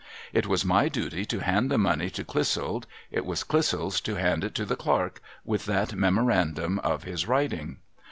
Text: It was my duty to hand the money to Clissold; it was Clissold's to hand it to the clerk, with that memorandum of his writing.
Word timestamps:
It 0.33 0.47
was 0.47 0.65
my 0.65 0.89
duty 0.89 1.25
to 1.25 1.41
hand 1.43 1.69
the 1.69 1.77
money 1.77 2.09
to 2.09 2.23
Clissold; 2.23 2.85
it 3.11 3.23
was 3.23 3.43
Clissold's 3.43 4.01
to 4.01 4.15
hand 4.15 4.43
it 4.43 4.55
to 4.55 4.65
the 4.65 4.75
clerk, 4.75 5.21
with 5.45 5.67
that 5.67 5.93
memorandum 5.93 6.79
of 6.79 7.03
his 7.03 7.27
writing. 7.27 7.77